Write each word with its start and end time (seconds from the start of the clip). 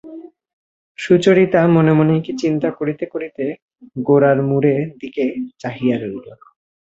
সুচরিতা 0.99 1.61
মনে 1.75 1.93
মনে 1.93 2.15
কী 2.25 2.31
চিন্তা 2.41 2.69
করিতে 2.79 3.05
করিতে 3.05 3.43
গোরার 3.99 4.39
মুরে 4.49 4.75
দিকে 5.01 5.23
চাহিয়া 5.59 5.95
রহিল। 5.97 6.27